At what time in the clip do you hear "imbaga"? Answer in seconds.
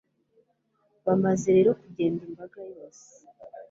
2.29-2.59